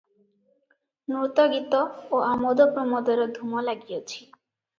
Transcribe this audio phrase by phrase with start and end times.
[1.11, 1.81] ନୃତ୍ୟ ଗୀତ
[2.15, 4.21] ଓ ଆମୋଦ ପ୍ରମୋଦର ଧୂମ ଲାଗିଅଛି।